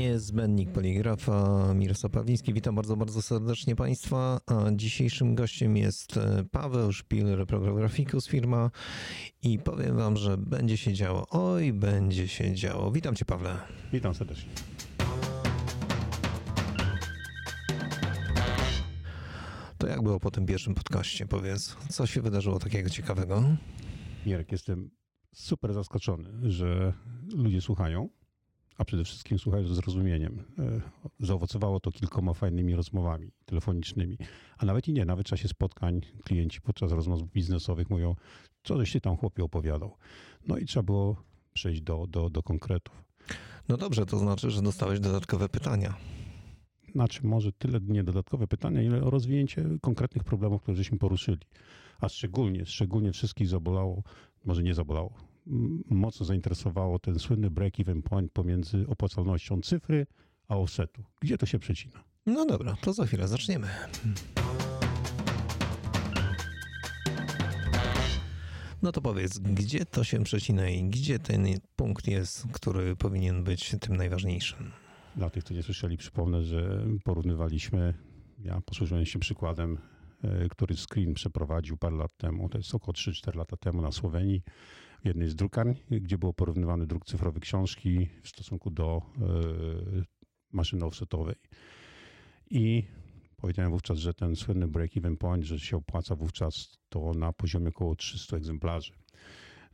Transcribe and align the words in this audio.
Niezbędnik 0.00 0.72
poligrafa 0.72 1.74
Mirosław 1.74 2.12
Pawliński. 2.12 2.54
Witam 2.54 2.74
bardzo, 2.74 2.96
bardzo 2.96 3.22
serdecznie 3.22 3.76
Państwa. 3.76 4.40
A 4.46 4.70
dzisiejszym 4.72 5.34
gościem 5.34 5.76
jest 5.76 6.16
e, 6.16 6.44
Paweł 6.50 6.92
Szpil, 6.92 7.36
reprografikus 7.36 8.28
firma 8.28 8.70
i 9.42 9.58
powiem 9.58 9.96
Wam, 9.96 10.16
że 10.16 10.36
będzie 10.36 10.76
się 10.76 10.92
działo. 10.92 11.26
Oj, 11.30 11.72
będzie 11.72 12.28
się 12.28 12.54
działo. 12.54 12.92
Witam 12.92 13.16
Cię 13.16 13.24
Pawle. 13.24 13.56
Witam 13.92 14.14
serdecznie. 14.14 14.50
To 19.78 19.86
jak 19.86 20.02
było 20.02 20.20
po 20.20 20.30
tym 20.30 20.46
pierwszym 20.46 20.74
podcaście? 20.74 21.26
Powiedz, 21.26 21.76
co 21.90 22.06
się 22.06 22.22
wydarzyło 22.22 22.58
takiego 22.58 22.90
ciekawego? 22.90 23.44
Mirek, 24.26 24.52
jestem 24.52 24.90
super 25.34 25.72
zaskoczony, 25.74 26.50
że 26.50 26.92
ludzie 27.36 27.60
słuchają 27.60 28.08
a 28.80 28.84
przede 28.84 29.04
wszystkim 29.04 29.38
słuchają 29.38 29.66
ze 29.66 29.74
zrozumieniem. 29.74 30.44
E, 30.58 30.80
zaowocowało 31.26 31.80
to 31.80 31.92
kilkoma 31.92 32.34
fajnymi 32.34 32.74
rozmowami 32.74 33.30
telefonicznymi, 33.44 34.18
a 34.58 34.66
nawet 34.66 34.88
i 34.88 34.92
nie, 34.92 35.04
nawet 35.04 35.26
w 35.26 35.30
czasie 35.30 35.48
spotkań 35.48 36.00
klienci 36.24 36.60
podczas 36.60 36.92
rozmów 36.92 37.32
biznesowych 37.32 37.90
mówią, 37.90 38.14
co 38.62 38.76
żeś 38.76 38.92
ty 38.92 39.00
tam 39.00 39.16
chłopie 39.16 39.44
opowiadał. 39.44 39.96
No 40.46 40.58
i 40.58 40.66
trzeba 40.66 40.82
było 40.82 41.16
przejść 41.52 41.80
do, 41.80 42.06
do, 42.06 42.30
do 42.30 42.42
konkretów. 42.42 43.04
No 43.68 43.76
dobrze, 43.76 44.06
to 44.06 44.18
znaczy, 44.18 44.50
że 44.50 44.62
dostałeś 44.62 45.00
dodatkowe 45.00 45.48
pytania. 45.48 45.94
Znaczy, 46.92 47.26
może 47.26 47.52
tyle 47.52 47.80
nie 47.88 48.04
dodatkowe 48.04 48.46
pytania, 48.46 48.82
ile 48.82 49.02
o 49.02 49.10
rozwinięcie 49.10 49.64
konkretnych 49.80 50.24
problemów, 50.24 50.62
które 50.62 50.76
żeśmy 50.76 50.98
poruszyli. 50.98 51.40
A 52.00 52.08
szczególnie, 52.08 52.66
szczególnie 52.66 53.12
wszystkich 53.12 53.48
zabolało, 53.48 54.02
może 54.44 54.62
nie 54.62 54.74
zabolało, 54.74 55.29
mocno 55.90 56.26
zainteresowało 56.26 56.98
ten 56.98 57.18
słynny 57.18 57.50
break-even 57.50 58.02
point 58.02 58.32
pomiędzy 58.32 58.86
opłacalnością 58.88 59.60
cyfry 59.60 60.06
a 60.48 60.56
offsetu. 60.56 61.02
Gdzie 61.20 61.38
to 61.38 61.46
się 61.46 61.58
przecina? 61.58 62.04
No 62.26 62.46
dobra, 62.46 62.76
to 62.80 62.92
za 62.92 63.06
chwilę 63.06 63.28
zaczniemy. 63.28 63.68
No 68.82 68.92
to 68.92 69.00
powiedz, 69.00 69.38
gdzie 69.38 69.86
to 69.86 70.04
się 70.04 70.24
przecina 70.24 70.68
i 70.68 70.84
gdzie 70.84 71.18
ten 71.18 71.46
punkt 71.76 72.08
jest, 72.08 72.46
który 72.52 72.96
powinien 72.96 73.44
być 73.44 73.76
tym 73.80 73.96
najważniejszym? 73.96 74.70
Dla 75.16 75.30
tych, 75.30 75.44
co 75.44 75.54
nie 75.54 75.62
słyszeli, 75.62 75.96
przypomnę, 75.96 76.42
że 76.42 76.86
porównywaliśmy, 77.04 77.94
ja 78.38 78.60
posłużyłem 78.60 79.06
się 79.06 79.18
przykładem, 79.18 79.78
e, 80.24 80.48
który 80.48 80.74
Screen 80.76 81.14
przeprowadził 81.14 81.76
parę 81.76 81.96
lat 81.96 82.16
temu, 82.16 82.48
to 82.48 82.58
jest 82.58 82.74
około 82.74 82.92
3-4 82.92 83.36
lata 83.36 83.56
temu 83.56 83.82
na 83.82 83.92
Słowenii 83.92 84.42
jednej 85.04 85.28
z 85.28 85.34
drukarni, 85.34 85.74
gdzie 85.90 86.18
było 86.18 86.32
porównywany 86.32 86.86
druk 86.86 87.06
cyfrowy 87.06 87.40
książki 87.40 88.08
w 88.22 88.28
stosunku 88.28 88.70
do 88.70 88.96
e, 88.96 90.02
maszyny 90.52 90.84
offsetowej. 90.84 91.36
I 92.50 92.84
powiedziałem 93.36 93.72
wówczas, 93.72 93.98
że 93.98 94.14
ten 94.14 94.36
słynny 94.36 94.68
break-even 94.68 95.16
point, 95.16 95.44
że 95.44 95.58
się 95.58 95.76
opłaca 95.76 96.14
wówczas 96.16 96.78
to 96.88 97.12
na 97.14 97.32
poziomie 97.32 97.68
około 97.68 97.96
300 97.96 98.36
egzemplarzy. 98.36 98.92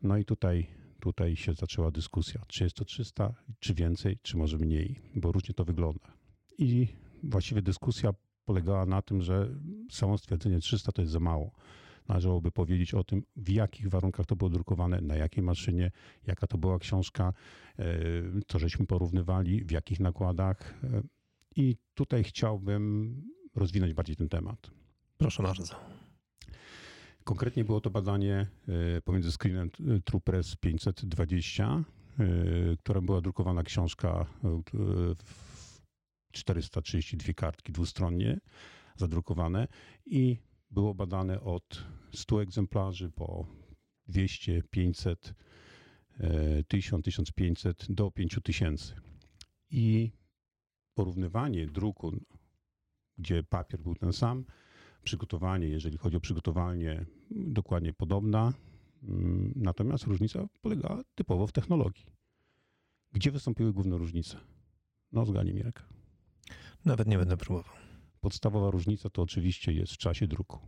No 0.02 0.16
i 0.18 0.24
tutaj, 0.24 0.66
tutaj 1.00 1.36
się 1.36 1.54
zaczęła 1.54 1.90
dyskusja, 1.90 2.42
czy 2.46 2.64
jest 2.64 2.76
to 2.76 2.84
300, 2.84 3.34
czy 3.60 3.74
więcej, 3.74 4.18
czy 4.22 4.36
może 4.36 4.58
mniej, 4.58 5.00
bo 5.14 5.32
różnie 5.32 5.54
to 5.54 5.64
wygląda. 5.64 6.12
I 6.58 6.88
właściwie 7.22 7.62
dyskusja 7.62 8.10
polegała 8.44 8.86
na 8.86 9.02
tym, 9.02 9.22
że 9.22 9.48
samo 9.90 10.18
stwierdzenie 10.18 10.58
300 10.58 10.92
to 10.92 11.02
jest 11.02 11.12
za 11.12 11.20
mało 11.20 11.50
należałoby 12.08 12.50
powiedzieć 12.50 12.94
o 12.94 13.04
tym, 13.04 13.22
w 13.36 13.48
jakich 13.48 13.88
warunkach 13.88 14.26
to 14.26 14.36
było 14.36 14.50
drukowane, 14.50 15.00
na 15.00 15.16
jakiej 15.16 15.42
maszynie, 15.42 15.90
jaka 16.26 16.46
to 16.46 16.58
była 16.58 16.78
książka, 16.78 17.32
e, 17.78 17.84
co 18.48 18.58
żeśmy 18.58 18.86
porównywali, 18.86 19.64
w 19.64 19.70
jakich 19.70 20.00
nakładach. 20.00 20.74
E, 20.84 21.02
I 21.56 21.76
tutaj 21.94 22.24
chciałbym 22.24 23.14
rozwinąć 23.54 23.94
bardziej 23.94 24.16
ten 24.16 24.28
temat. 24.28 24.70
Proszę 25.18 25.42
bardzo. 25.42 25.74
Konkretnie 27.24 27.64
było 27.64 27.80
to 27.80 27.90
badanie 27.90 28.46
e, 28.96 29.02
pomiędzy 29.02 29.32
screenem 29.32 29.70
TruePress 30.04 30.56
520, 30.56 31.84
która 32.78 33.00
była 33.00 33.20
drukowana 33.20 33.62
książka 33.62 34.26
432 36.32 37.32
kartki 37.32 37.72
dwustronnie 37.72 38.38
zadrukowane 38.96 39.68
i 40.06 40.38
było 40.70 40.94
badane 40.94 41.40
od 41.40 41.84
100 42.12 42.42
egzemplarzy 42.42 43.10
po 43.10 43.46
200, 44.08 44.62
500, 44.70 45.34
1000, 46.68 47.04
1500 47.04 47.86
do 47.88 48.10
5000. 48.10 48.94
I 49.70 50.12
porównywanie 50.94 51.66
druku, 51.66 52.12
gdzie 53.18 53.42
papier 53.42 53.80
był 53.80 53.94
ten 53.94 54.12
sam, 54.12 54.44
przygotowanie, 55.02 55.68
jeżeli 55.68 55.98
chodzi 55.98 56.16
o 56.16 56.20
przygotowanie, 56.20 57.06
dokładnie 57.30 57.92
podobna, 57.92 58.52
mm, 59.02 59.52
natomiast 59.56 60.04
różnica 60.04 60.46
polegała 60.60 61.02
typowo 61.14 61.46
w 61.46 61.52
technologii. 61.52 62.06
Gdzie 63.12 63.30
wystąpiły 63.30 63.72
główne 63.72 63.98
różnice? 63.98 64.40
No, 65.12 65.26
zgadnij 65.26 65.54
Mirek. 65.54 65.82
Nawet 66.84 67.08
nie 67.08 67.18
będę 67.18 67.36
próbował. 67.36 67.85
Podstawowa 68.26 68.70
różnica 68.70 69.10
to 69.10 69.22
oczywiście 69.22 69.72
jest 69.72 69.92
w 69.92 69.98
czasie 69.98 70.26
druku. 70.26 70.58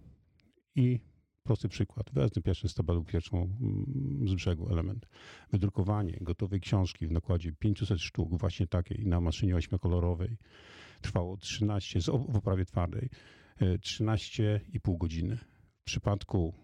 I 0.75 1.01
prosty 1.43 1.69
przykład. 1.69 2.11
Wezmę 2.13 2.43
pierwszy 2.43 2.69
z 2.69 2.75
tabelu, 2.75 3.05
pierwszą 3.05 3.37
mm, 3.37 4.29
z 4.29 4.35
brzegu 4.35 4.69
element. 4.69 5.07
Wydrukowanie 5.53 6.19
gotowej 6.21 6.61
książki 6.61 7.07
w 7.07 7.11
nakładzie 7.11 7.53
500 7.53 8.01
sztuk, 8.01 8.39
właśnie 8.39 8.67
takiej 8.67 9.07
na 9.07 9.21
maszynie 9.21 9.57
ośmiokolorowej, 9.57 10.37
trwało 11.01 11.37
13, 11.37 12.01
w 12.29 12.37
oprawie 12.37 12.65
twardej, 12.65 13.09
13,5 13.61 14.95
e, 14.95 14.99
godziny. 14.99 15.39
W 15.81 15.85
przypadku... 15.85 16.55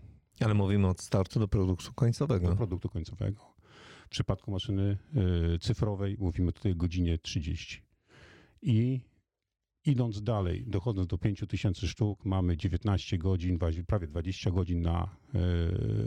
Ale 0.41 0.55
mówimy 0.55 0.89
od 0.89 1.01
startu 1.01 1.41
do 1.41 1.49
produktu 1.49 1.95
końcowego. 1.95 2.49
Do 2.49 2.57
produktu 2.57 2.89
końcowego. 2.89 3.55
W 4.07 4.09
przypadku 4.09 4.51
maszyny 4.51 4.99
e, 5.55 5.59
cyfrowej 5.59 6.17
mówimy 6.19 6.53
tutaj 6.53 6.73
o 6.73 6.77
godzinie 6.77 7.19
30. 7.19 7.83
I 8.63 9.14
Idąc 9.87 10.23
dalej, 10.23 10.65
dochodząc 10.67 11.07
do 11.07 11.19
5000 11.19 11.87
sztuk, 11.87 12.25
mamy 12.25 12.57
19 12.57 13.19
godzin, 13.19 13.59
prawie 13.87 14.07
20 14.07 14.51
godzin 14.51 14.83
na 14.83 15.17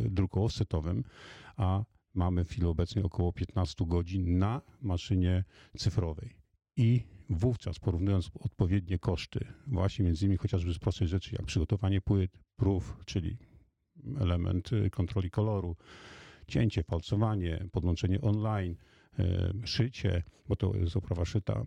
y, 0.05 0.09
druku 0.09 0.43
offsetowym, 0.43 1.03
a 1.57 1.83
mamy 2.13 2.43
w 2.43 2.49
chwili 2.49 2.67
obecnej 2.67 3.03
około 3.03 3.33
15 3.33 3.85
godzin 3.85 4.37
na 4.37 4.61
maszynie 4.81 5.43
cyfrowej. 5.77 6.35
I 6.77 7.03
wówczas 7.29 7.79
porównując 7.79 8.31
odpowiednie 8.39 8.99
koszty, 8.99 9.47
właśnie 9.67 10.05
między 10.05 10.25
innymi 10.25 10.37
chociażby 10.37 10.73
z 10.73 10.79
prostej 10.79 11.07
rzeczy 11.07 11.35
jak 11.35 11.45
przygotowanie 11.45 12.01
płyt, 12.01 12.31
prób, 12.55 13.03
czyli 13.05 13.37
element 14.19 14.73
e, 14.73 14.89
kontroli 14.89 15.29
koloru, 15.29 15.75
cięcie, 16.47 16.83
falcowanie, 16.83 17.65
podłączenie 17.71 18.21
online, 18.21 18.75
E, 18.75 18.96
szycie, 19.65 20.23
bo 20.47 20.55
to 20.55 20.75
jest 20.75 20.97
oprawa 20.97 21.25
szyta, 21.25 21.65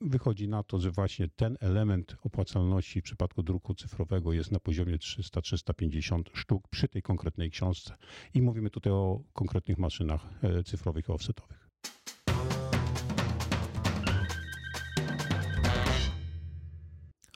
wychodzi 0.00 0.48
na 0.48 0.62
to, 0.62 0.78
że 0.78 0.90
właśnie 0.90 1.28
ten 1.28 1.56
element 1.60 2.16
opłacalności 2.22 3.00
w 3.00 3.04
przypadku 3.04 3.42
druku 3.42 3.74
cyfrowego 3.74 4.32
jest 4.32 4.52
na 4.52 4.60
poziomie 4.60 4.96
300-350 4.96 6.22
sztuk 6.32 6.68
przy 6.68 6.88
tej 6.88 7.02
konkretnej 7.02 7.50
książce. 7.50 7.94
I 8.34 8.42
mówimy 8.42 8.70
tutaj 8.70 8.92
o 8.92 9.20
konkretnych 9.32 9.78
maszynach 9.78 10.26
e, 10.42 10.62
cyfrowych 10.62 11.08
i 11.08 11.12
offsetowych. 11.12 11.68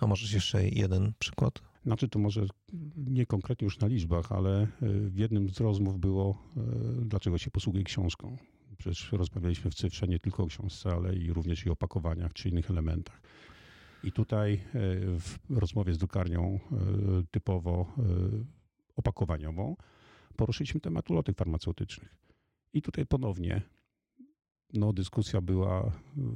A 0.01 0.07
możesz 0.07 0.33
jeszcze 0.33 0.69
jeden 0.69 1.13
przykład? 1.19 1.63
Znaczy 1.85 2.09
to 2.09 2.19
może 2.19 2.47
nie 2.97 3.27
konkretnie 3.27 3.65
już 3.65 3.79
na 3.79 3.87
liczbach, 3.87 4.33
ale 4.33 4.63
e, 4.63 4.69
w 4.91 5.19
jednym 5.19 5.49
z 5.49 5.61
rozmów 5.61 5.99
było, 6.01 6.39
dlaczego 7.03 7.39
się 7.39 7.51
posługuje 7.51 7.85
książką. 7.85 8.37
Przecież 8.79 9.13
rozmawialiśmy 9.13 9.71
w 9.71 9.75
cyfrze 9.75 10.09
nie 10.09 10.19
tylko 10.19 10.43
o 10.43 10.47
książce, 10.47 10.91
ale 10.91 11.15
i 11.17 11.33
również 11.33 11.67
i 11.67 11.71
o 11.71 11.77
pakowaniach 11.77 12.33
czy 12.33 12.49
innych 12.49 12.71
elementach. 12.71 13.21
I 14.05 14.13
tutaj 14.13 14.55
e, 14.55 14.61
w 15.19 15.39
rozmowie 15.51 15.95
z 15.95 15.99
drukarnią 15.99 16.61
e, 16.73 16.77
typowo 17.31 17.95
e, 17.99 18.03
opakowaniową 18.97 19.77
poruszyliśmy 20.37 20.81
temat 20.81 21.11
ulotek 21.11 21.37
farmaceutycznych. 21.37 22.17
I 22.73 22.83
tutaj 22.83 23.07
ponownie 23.07 23.63
no, 24.75 24.93
dyskusja 24.93 25.41
była, 25.41 25.93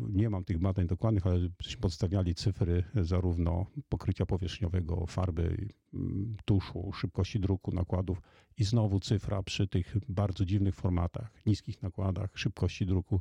nie 0.09 0.31
mam 0.31 0.45
tych 0.45 0.59
badań 0.59 0.87
dokładnych, 0.87 1.27
ale 1.27 1.49
podstawiali 1.81 2.35
cyfry 2.35 2.85
zarówno 2.95 3.67
pokrycia 3.89 4.27
powierzchniowego, 4.27 5.07
farby, 5.07 5.69
mm, 5.95 6.37
tuszu, 6.45 6.93
szybkości 6.93 7.41
druku, 7.41 7.73
nakładów 7.73 8.23
i 8.59 8.65
znowu 8.65 9.01
cyfra 9.01 9.43
przy 9.43 9.69
tych 9.69 9.97
bardzo 10.09 10.45
dziwnych 10.45 10.75
formatach, 10.75 11.47
niskich 11.47 11.83
nakładach, 11.83 12.39
szybkości 12.39 12.87
druku 12.87 13.21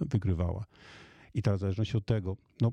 wygrywała. 0.00 0.64
I 1.34 1.42
teraz 1.42 1.58
w 1.58 1.60
zależności 1.60 1.96
od 1.96 2.06
tego, 2.06 2.36
no 2.60 2.72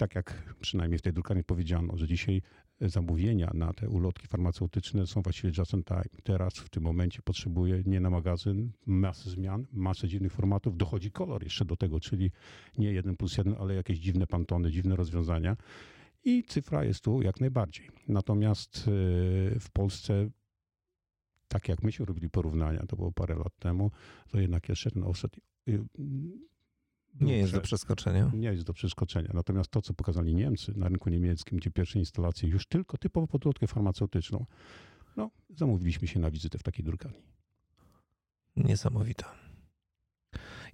tak 0.00 0.14
jak 0.14 0.54
przynajmniej 0.60 0.98
w 0.98 1.02
tej 1.02 1.12
drukarni 1.12 1.44
powiedziano, 1.44 1.96
że 1.96 2.06
dzisiaj 2.08 2.42
zamówienia 2.80 3.50
na 3.54 3.72
te 3.72 3.88
ulotki 3.88 4.26
farmaceutyczne 4.26 5.06
są 5.06 5.22
właściwie 5.22 5.52
just 5.58 5.72
in 5.72 5.84
time. 5.84 6.04
Teraz 6.22 6.54
w 6.54 6.68
tym 6.68 6.82
momencie 6.82 7.22
potrzebuję 7.22 7.82
nie 7.86 8.00
na 8.00 8.10
magazyn, 8.10 8.72
masę 8.86 9.30
zmian, 9.30 9.66
masę 9.72 10.08
dziwnych 10.08 10.32
formatów, 10.32 10.76
dochodzi 10.76 11.10
kolor 11.10 11.42
jeszcze 11.44 11.64
do 11.64 11.76
tego, 11.76 12.00
czyli 12.00 12.30
nie 12.78 12.92
jeden 12.92 13.16
plus 13.16 13.38
jeden, 13.38 13.54
ale 13.58 13.74
jakieś 13.74 13.98
dziwne 13.98 14.26
pantony, 14.26 14.70
dziwne 14.70 14.96
rozwiązania. 14.96 15.56
I 16.24 16.44
cyfra 16.44 16.84
jest 16.84 17.04
tu 17.04 17.22
jak 17.22 17.40
najbardziej. 17.40 17.90
Natomiast 18.08 18.78
e, 18.78 18.90
w 19.60 19.70
Polsce, 19.72 20.30
tak 21.48 21.68
jak 21.68 21.82
myśmy 21.82 22.06
robili 22.06 22.30
porównania, 22.30 22.86
to 22.88 22.96
było 22.96 23.12
parę 23.12 23.34
lat 23.34 23.58
temu, 23.58 23.90
to 24.30 24.40
jednak 24.40 24.68
jeszcze 24.68 24.90
ten 24.90 25.04
offset 25.04 25.36
y, 25.68 25.84
nie 27.20 27.38
jest 27.38 27.52
do 27.52 27.60
przeskoczenia. 27.60 28.30
Nie 28.34 28.48
jest 28.48 28.62
do 28.62 28.72
przeskoczenia. 28.72 29.30
Natomiast 29.34 29.70
to, 29.70 29.82
co 29.82 29.94
pokazali 29.94 30.34
Niemcy 30.34 30.72
na 30.76 30.88
rynku 30.88 31.10
niemieckim, 31.10 31.58
gdzie 31.58 31.70
pierwsze 31.70 31.98
instalacje 31.98 32.48
już 32.48 32.66
tylko 32.66 32.98
typowo 32.98 33.26
pod 33.26 33.46
ulotkę 33.46 33.66
farmaceutyczną, 33.66 34.46
no, 35.16 35.30
zamówiliśmy 35.56 36.08
się 36.08 36.20
na 36.20 36.30
wizytę 36.30 36.58
w 36.58 36.62
takiej 36.62 36.84
drukarni. 36.84 37.22
Niesamowite. 38.56 39.24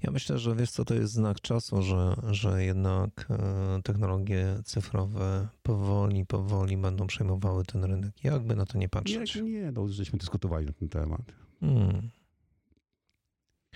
Ja 0.03 0.11
myślę, 0.11 0.39
że 0.39 0.57
wiesz 0.57 0.71
co, 0.71 0.85
to 0.85 0.95
jest 0.95 1.13
znak 1.13 1.41
czasu, 1.41 1.83
że, 1.83 2.15
że 2.31 2.65
jednak 2.65 3.27
e, 3.31 3.83
technologie 3.83 4.59
cyfrowe 4.65 5.49
powoli, 5.63 6.27
powoli 6.27 6.77
będą 6.77 7.07
przejmowały 7.07 7.65
ten 7.65 7.85
rynek. 7.85 8.25
Jakby 8.25 8.57
na 8.57 8.67
to 8.67 8.79
nie 8.79 8.89
patrzeć. 8.89 9.35
Nie, 9.35 9.43
nie 9.43 9.73
no, 9.73 9.89
żeśmy 9.89 10.19
dyskutowali 10.19 10.67
na 10.67 10.73
ten 10.73 10.89
temat. 10.89 11.23
Hmm. 11.61 12.11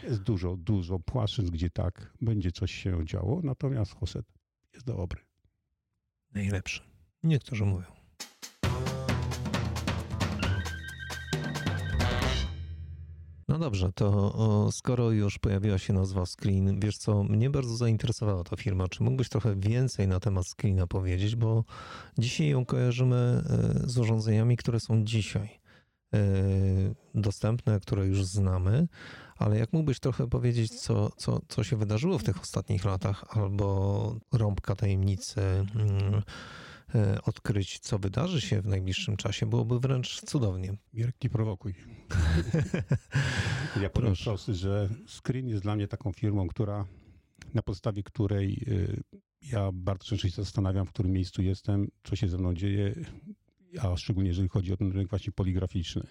Jest 0.02 0.22
dużo, 0.22 0.56
dużo 0.56 0.98
płaszczyzn, 0.98 1.50
gdzie 1.50 1.70
tak 1.70 2.12
będzie 2.20 2.52
coś 2.52 2.72
się 2.72 3.04
działo, 3.04 3.40
natomiast 3.44 3.94
Hoset 3.94 4.26
jest 4.74 4.86
dobry. 4.86 5.20
Najlepszy. 6.34 6.80
Niektórzy 7.22 7.64
mówią. 7.64 8.00
No 13.48 13.58
dobrze, 13.58 13.92
to 13.92 14.68
skoro 14.72 15.10
już 15.10 15.38
pojawiła 15.38 15.78
się 15.78 15.92
nazwa 15.92 16.26
Screen, 16.26 16.80
wiesz 16.80 16.98
co, 16.98 17.24
mnie 17.24 17.50
bardzo 17.50 17.76
zainteresowała 17.76 18.44
ta 18.44 18.56
firma. 18.56 18.88
Czy 18.88 19.02
mógłbyś 19.02 19.28
trochę 19.28 19.56
więcej 19.56 20.08
na 20.08 20.20
temat 20.20 20.46
Screena 20.46 20.86
powiedzieć? 20.86 21.36
Bo 21.36 21.64
dzisiaj 22.18 22.48
ją 22.48 22.64
kojarzymy 22.64 23.16
e, 23.16 23.88
z 23.88 23.98
urządzeniami, 23.98 24.56
które 24.56 24.80
są 24.80 25.04
dzisiaj 25.04 25.59
dostępne, 27.14 27.80
które 27.80 28.06
już 28.06 28.24
znamy, 28.24 28.88
ale 29.36 29.58
jak 29.58 29.72
mógłbyś 29.72 30.00
trochę 30.00 30.28
powiedzieć, 30.28 30.80
co, 30.80 31.10
co, 31.16 31.40
co 31.48 31.64
się 31.64 31.76
wydarzyło 31.76 32.18
w 32.18 32.24
tych 32.24 32.40
ostatnich 32.40 32.84
latach, 32.84 33.24
albo 33.28 34.16
rąbka 34.32 34.76
tajemnicy, 34.76 35.40
e, 36.94 37.22
odkryć, 37.22 37.78
co 37.78 37.98
wydarzy 37.98 38.40
się 38.40 38.62
w 38.62 38.66
najbliższym 38.66 39.16
czasie, 39.16 39.46
byłoby 39.46 39.80
wręcz 39.80 40.20
cudownie. 40.20 40.76
Mirek, 40.92 41.16
nie 41.24 41.30
prowokuj. 41.30 41.74
ja 43.82 43.90
powiem 43.90 44.14
prosty, 44.24 44.54
że 44.54 44.88
Screen 45.06 45.48
jest 45.48 45.62
dla 45.62 45.76
mnie 45.76 45.88
taką 45.88 46.12
firmą, 46.12 46.48
która 46.48 46.86
na 47.54 47.62
podstawie 47.62 48.02
której 48.02 48.64
y, 48.68 49.02
ja 49.52 49.70
bardzo 49.72 50.04
często 50.04 50.28
się 50.28 50.34
zastanawiam, 50.34 50.86
w 50.86 50.92
którym 50.92 51.12
miejscu 51.12 51.42
jestem, 51.42 51.88
co 52.04 52.16
się 52.16 52.28
ze 52.28 52.38
mną 52.38 52.54
dzieje, 52.54 52.94
a 53.78 53.96
szczególnie 53.96 54.28
jeżeli 54.28 54.48
chodzi 54.48 54.72
o 54.72 54.76
ten 54.76 54.92
rynek 54.92 55.08
właśnie 55.08 55.32
poligraficzny. 55.32 56.02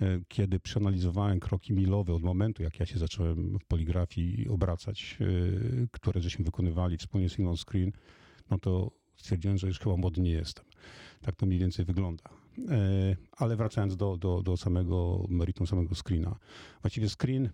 E, 0.00 0.20
kiedy 0.28 0.60
przeanalizowałem 0.60 1.40
kroki 1.40 1.72
milowe 1.72 2.12
od 2.14 2.22
momentu, 2.22 2.62
jak 2.62 2.80
ja 2.80 2.86
się 2.86 2.98
zacząłem 2.98 3.58
w 3.58 3.64
poligrafii 3.64 4.48
obracać, 4.48 5.18
e, 5.20 5.26
które 5.90 6.20
żeśmy 6.20 6.44
wykonywali 6.44 6.96
wspólnie 6.96 7.28
z 7.28 7.38
Ingon 7.38 7.56
Screen, 7.56 7.92
no 8.50 8.58
to 8.58 8.90
stwierdziłem, 9.16 9.58
że 9.58 9.66
już 9.66 9.78
chyba 9.78 9.96
młody 9.96 10.20
nie 10.20 10.30
jestem. 10.30 10.64
Tak 11.22 11.36
to 11.36 11.46
mniej 11.46 11.58
więcej 11.58 11.84
wygląda. 11.84 12.24
E, 12.68 13.16
ale 13.36 13.56
wracając 13.56 13.96
do, 13.96 14.16
do, 14.16 14.42
do 14.42 14.56
samego 14.56 15.26
meritum, 15.28 15.66
samego 15.66 15.94
screena. 15.94 16.38
Właściwie 16.82 17.08
screen 17.08 17.50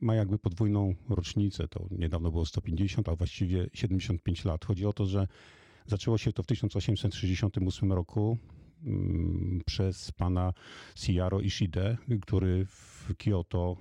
ma 0.00 0.14
jakby 0.14 0.38
podwójną 0.38 0.94
rocznicę. 1.08 1.68
To 1.68 1.86
niedawno 1.90 2.30
było 2.30 2.46
150, 2.46 3.08
a 3.08 3.16
właściwie 3.16 3.70
75 3.74 4.44
lat. 4.44 4.64
Chodzi 4.64 4.86
o 4.86 4.92
to, 4.92 5.06
że 5.06 5.26
zaczęło 5.86 6.18
się 6.18 6.32
to 6.32 6.42
w 6.42 6.46
1868 6.46 7.92
roku 7.92 8.38
Mm, 8.84 9.62
przez 9.66 10.12
pana 10.12 10.52
Siaro 10.94 11.40
Ishide, 11.40 11.96
który 12.22 12.66
w 12.66 13.10
Kyoto 13.18 13.76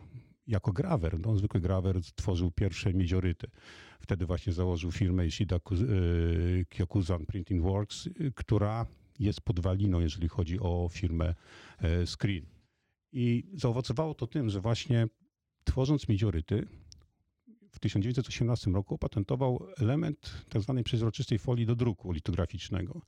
jako 0.48 0.74
grawer, 0.74 1.20
no, 1.20 1.36
zwykły 1.36 1.60
grawer, 1.60 2.02
tworzył 2.16 2.52
pierwsze 2.52 2.94
miedzioryty. 2.94 3.48
Wtedy 4.00 4.26
właśnie 4.26 4.54
założył 4.54 4.92
firmę 4.92 5.28
Ishida 5.28 5.56
y, 5.56 6.66
Kyokuzan 6.70 7.26
Printing 7.26 7.64
Works, 7.64 8.10
która 8.36 8.86
jest 9.20 9.42
podwaliną, 9.42 10.00
jeżeli 10.00 10.28
chodzi 10.28 10.60
o 10.60 10.90
firmę 10.92 11.36
e, 11.80 12.08
Screen. 12.08 12.46
I 13.12 13.44
zaowocowało 13.54 14.14
to 14.14 14.28
tym, 14.28 14.50
że 14.50 14.62
właśnie 14.62 15.08
tworząc 15.64 16.10
miedzioryty, 16.10 16.68
1918 17.86 18.72
roku 18.72 18.96
opatentował 18.96 19.68
element 19.78 20.46
tzw. 20.50 20.74
Tak 20.76 20.86
przezroczystej 20.86 21.40
folii 21.40 21.66
do 21.66 21.76
druku 21.76 22.12
litograficznego. 22.12 23.02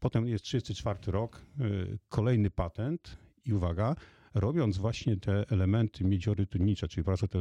Potem 0.00 0.26
jest 0.28 0.44
34 0.44 0.98
rok, 1.12 1.42
y, 1.60 1.98
kolejny 2.08 2.50
patent 2.50 3.18
i 3.44 3.52
uwaga, 3.52 3.96
robiąc 4.34 4.78
właśnie 4.78 5.16
te 5.16 5.44
elementy 5.50 6.04
miedziorytnicze, 6.04 6.88
czyli 6.88 7.04
po 7.04 7.16
te 7.16 7.38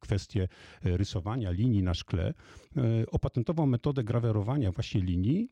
kwestie 0.00 0.48
y, 0.86 0.96
rysowania 0.96 1.50
linii 1.50 1.82
na 1.82 1.94
szkle, 1.94 2.34
y, 2.76 3.10
opatentował 3.10 3.66
metodę 3.66 4.04
grawerowania 4.04 4.72
właśnie 4.72 5.00
linii 5.00 5.48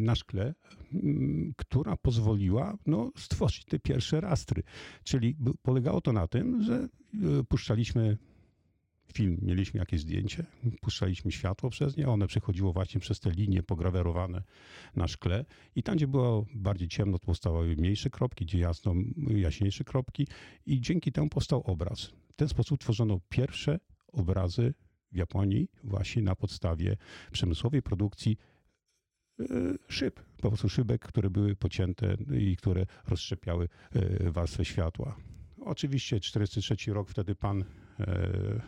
na 0.00 0.14
szkle, 0.14 0.54
mm, 0.92 1.52
która 1.56 1.96
pozwoliła 1.96 2.78
no, 2.86 3.12
stworzyć 3.16 3.64
te 3.64 3.78
pierwsze 3.78 4.20
rastry. 4.20 4.62
Czyli 5.04 5.36
polegało 5.62 6.00
to 6.00 6.12
na 6.12 6.28
tym, 6.28 6.62
że 6.62 6.88
puszczaliśmy 7.48 8.18
film, 9.12 9.38
mieliśmy 9.42 9.80
jakieś 9.80 10.00
zdjęcie, 10.00 10.46
puszczaliśmy 10.80 11.32
światło 11.32 11.70
przez 11.70 11.96
nie, 11.96 12.08
one 12.08 12.26
przechodziło 12.26 12.72
właśnie 12.72 13.00
przez 13.00 13.20
te 13.20 13.30
linie 13.30 13.62
pograwerowane 13.62 14.42
na 14.96 15.08
szkle 15.08 15.44
i 15.76 15.82
tam, 15.82 15.96
gdzie 15.96 16.06
było 16.06 16.46
bardziej 16.54 16.88
ciemno, 16.88 17.18
to 17.18 17.26
powstawały 17.26 17.76
mniejsze 17.76 18.10
kropki, 18.10 18.44
gdzie 18.44 18.58
jasno, 18.58 18.94
jaśniejsze 19.30 19.84
kropki 19.84 20.26
i 20.66 20.80
dzięki 20.80 21.12
temu 21.12 21.28
powstał 21.28 21.62
obraz. 21.62 22.04
W 22.04 22.36
ten 22.36 22.48
sposób 22.48 22.80
tworzono 22.80 23.20
pierwsze 23.28 23.78
obrazy 24.12 24.74
w 25.12 25.16
Japonii 25.16 25.68
właśnie 25.84 26.22
na 26.22 26.36
podstawie 26.36 26.96
przemysłowej 27.32 27.82
produkcji 27.82 28.36
e, 29.40 29.44
szyb, 29.88 30.20
po 30.40 30.48
prostu 30.48 30.68
szybek, 30.68 31.02
które 31.02 31.30
były 31.30 31.56
pocięte 31.56 32.16
i 32.38 32.56
które 32.56 32.86
rozszczepiały 33.08 33.68
e, 33.92 34.30
warstwę 34.30 34.64
światła. 34.64 35.16
Oczywiście 35.64 36.20
43 36.20 36.92
rok, 36.92 37.08
wtedy 37.08 37.34
pan 37.34 37.64
e, 38.00 38.60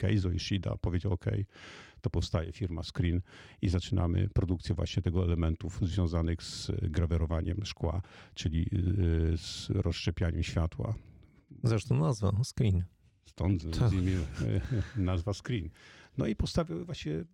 Keizo 0.00 0.30
Ishida 0.30 0.76
powiedział, 0.76 1.12
OK, 1.12 1.24
to 2.00 2.10
powstaje 2.10 2.52
firma 2.52 2.82
Screen 2.82 3.20
i 3.62 3.68
zaczynamy 3.68 4.28
produkcję 4.28 4.74
właśnie 4.74 5.02
tego 5.02 5.24
elementów 5.24 5.78
związanych 5.82 6.42
z 6.42 6.70
grawerowaniem 6.82 7.64
szkła, 7.64 8.02
czyli 8.34 8.62
y, 8.62 9.36
z 9.36 9.70
rozszczepianiem 9.70 10.42
światła. 10.42 10.94
Zresztą 11.64 11.98
nazwa, 11.98 12.32
Screen. 12.44 12.84
Stąd 13.26 13.78
tak. 13.78 13.92
nazwa 14.96 15.32
Screen. 15.32 15.70
No 16.18 16.26
i 16.26 16.36
postawił 16.36 16.84
właśnie 16.84 17.24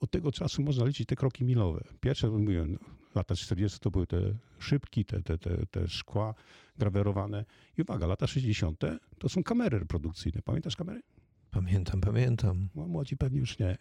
od 0.00 0.10
tego 0.10 0.32
czasu 0.32 0.62
można 0.62 0.84
liczyć 0.84 1.08
te 1.08 1.16
kroki 1.16 1.44
milowe. 1.44 1.84
Pierwsze, 2.00 2.30
mówiłem, 2.30 2.72
no, 2.72 2.78
lata 3.14 3.34
40 3.34 3.78
to 3.78 3.90
były 3.90 4.06
te 4.06 4.34
szybki, 4.58 5.04
te, 5.04 5.22
te, 5.22 5.38
te, 5.38 5.66
te 5.66 5.88
szkła 5.88 6.34
grawerowane. 6.78 7.44
I 7.78 7.82
uwaga, 7.82 8.06
lata 8.06 8.26
60 8.26 8.80
to 9.18 9.28
są 9.28 9.42
kamery 9.42 9.78
reprodukcyjne. 9.78 10.42
Pamiętasz 10.42 10.76
kamery? 10.76 11.02
Pamiętam, 11.54 12.00
pamiętam. 12.00 12.68
No, 12.74 12.86
młodzi 12.86 13.16
pewnie 13.16 13.38
już 13.38 13.58
nie. 13.58 13.76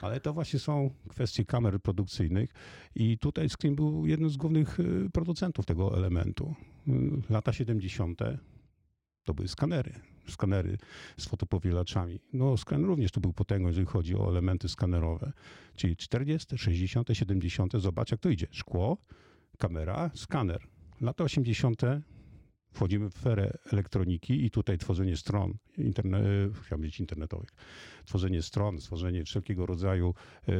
Ale 0.00 0.20
to 0.20 0.32
właśnie 0.32 0.58
są 0.58 0.90
kwestie 1.08 1.44
kamer 1.44 1.80
produkcyjnych 1.80 2.54
i 2.94 3.18
tutaj 3.18 3.48
Screen 3.48 3.74
był 3.74 4.06
jednym 4.06 4.30
z 4.30 4.36
głównych 4.36 4.80
y, 4.80 5.10
producentów 5.12 5.66
tego 5.66 5.96
elementu. 5.96 6.54
Y, 6.88 6.92
lata 7.30 7.52
70. 7.52 8.20
to 9.24 9.34
były 9.34 9.48
skanery. 9.48 9.92
Skanery 10.28 10.78
z 11.16 11.26
fotopowielaczami. 11.26 12.20
No, 12.32 12.56
skan 12.56 12.84
również 12.84 13.10
to 13.10 13.20
był 13.20 13.32
potęgą, 13.32 13.68
jeżeli 13.68 13.86
chodzi 13.86 14.16
o 14.16 14.28
elementy 14.28 14.68
skanerowe. 14.68 15.32
Czyli 15.76 15.96
40., 15.96 16.58
60., 16.58 17.08
70. 17.12 17.72
Zobacz, 17.76 18.10
jak 18.10 18.20
to 18.20 18.28
idzie. 18.28 18.46
Szkło, 18.50 18.98
kamera, 19.58 20.10
skaner. 20.14 20.62
Lata 21.00 21.24
80 21.24 21.82
wchodzimy 22.72 23.10
w 23.10 23.14
ferę 23.14 23.58
elektroniki 23.72 24.44
i 24.44 24.50
tutaj 24.50 24.78
tworzenie 24.78 25.16
stron, 25.16 25.54
interne, 25.78 26.20
chciałbym 26.52 26.78
powiedzieć 26.78 27.00
internetowych, 27.00 27.50
tworzenie 28.04 28.42
stron, 28.42 28.78
tworzenie 28.78 29.24
wszelkiego 29.24 29.66
rodzaju 29.66 30.14
e, 30.48 30.52
e, 30.52 30.56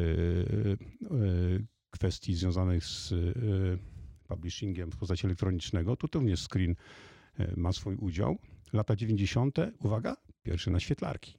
kwestii 1.91 2.35
związanych 2.35 2.85
z 2.85 3.13
e, 3.13 3.17
publishingiem 4.29 4.91
w 4.91 4.97
postaci 4.97 5.27
elektronicznego, 5.27 5.97
tu 5.97 6.09
również 6.15 6.49
screen 6.49 6.75
ma 7.57 7.73
swój 7.73 7.97
udział. 7.97 8.39
Lata 8.73 8.97
90., 8.97 9.59
uwaga, 9.79 10.17
pierwsze 10.43 10.71
naświetlarki. 10.71 11.39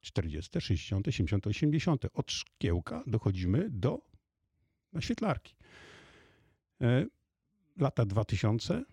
40., 0.00 0.60
60., 0.60 1.06
70., 1.10 1.46
80. 1.46 2.04
Od 2.14 2.32
szkiełka 2.32 3.04
dochodzimy 3.06 3.68
do 3.70 4.10
na 4.92 5.00
świetlarki. 5.00 5.54
E, 6.80 7.06
lata 7.76 8.06
2000 8.06 8.84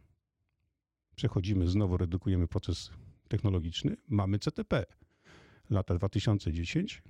przechodzimy, 1.17 1.67
znowu 1.67 1.97
redukujemy 1.97 2.47
proces 2.47 2.91
technologiczny, 3.27 3.97
mamy 4.07 4.39
CTP. 4.39 4.85
Lata 5.69 5.95
2010 5.95 7.03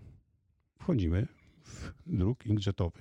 wchodzimy 0.79 1.27
w 1.63 1.93
druk 2.05 2.45
inkjetowy. 2.45 2.99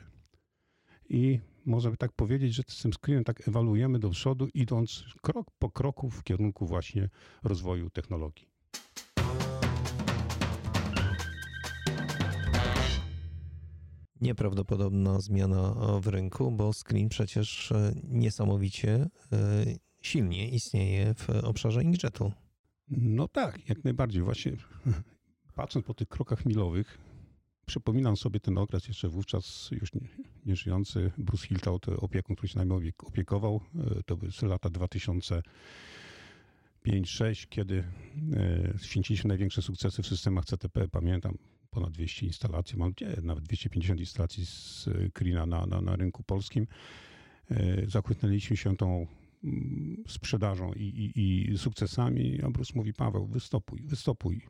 I 1.08 1.40
można 1.66 1.96
tak 1.96 2.12
powiedzieć, 2.12 2.54
że 2.54 2.62
z 2.68 2.82
tym 2.82 2.92
screenem 2.92 3.24
tak 3.24 3.48
ewaluujemy 3.48 3.98
do 3.98 4.10
przodu, 4.10 4.48
idąc 4.54 5.04
krok 5.22 5.50
po 5.58 5.70
kroku 5.70 6.10
w 6.10 6.22
kierunku 6.22 6.66
właśnie 6.66 7.08
rozwoju 7.42 7.90
technologii. 7.90 8.48
Nieprawdopodobna 14.20 15.20
zmiana 15.20 15.74
w 16.00 16.06
rynku, 16.06 16.50
bo 16.50 16.72
screen 16.72 17.08
przecież 17.08 17.72
e, 17.72 17.92
niesamowicie 18.08 19.08
e, 19.32 19.85
silnie 20.06 20.48
istnieje 20.48 21.14
w 21.14 21.30
obszarze 21.30 21.82
inkjetu. 21.82 22.32
No 22.88 23.28
tak, 23.28 23.68
jak 23.68 23.84
najbardziej. 23.84 24.22
Właśnie 24.22 24.52
patrząc 25.54 25.86
po 25.86 25.94
tych 25.94 26.08
krokach 26.08 26.46
milowych, 26.46 26.98
przypominam 27.66 28.16
sobie 28.16 28.40
ten 28.40 28.58
okres 28.58 28.88
jeszcze 28.88 29.08
wówczas 29.08 29.68
już 29.72 29.94
nie, 29.94 30.08
nieżyjący 30.46 31.12
Bruce 31.18 31.46
Hiltau, 31.46 31.78
to 31.78 31.96
opiekun, 31.96 32.36
który 32.36 32.48
się 32.48 32.58
nami 32.58 32.92
opiekował. 32.98 33.60
E, 33.98 34.02
to 34.02 34.16
były 34.16 34.32
lata 34.42 34.68
2005-2006, 34.68 37.48
kiedy 37.48 37.84
święciliśmy 38.82 39.28
największe 39.28 39.62
sukcesy 39.62 40.02
w 40.02 40.06
systemach 40.06 40.44
CTP. 40.44 40.88
Pamiętam, 40.88 41.38
ponad 41.70 41.92
200 41.92 42.26
instalacji, 42.26 42.78
mam 42.78 42.92
nie, 43.00 43.16
nawet 43.22 43.44
250 43.44 44.00
instalacji 44.00 44.46
z 44.46 44.88
Krina 45.12 45.46
na, 45.46 45.66
na, 45.66 45.80
na 45.80 45.96
rynku 45.96 46.22
polskim. 46.22 46.66
E, 47.50 47.86
zachwytnęliśmy 47.86 48.56
się 48.56 48.76
tą 48.76 49.06
sprzedażą 50.08 50.72
i, 50.72 50.82
i, 50.82 51.52
i 51.52 51.58
sukcesami, 51.58 52.42
a 52.42 52.50
Bruce 52.50 52.72
mówi, 52.74 52.94
Paweł, 52.94 53.26
wystopuj, 53.26 53.82
wystopuj. 53.84 54.40